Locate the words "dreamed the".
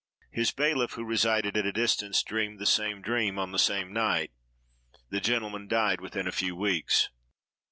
2.23-2.65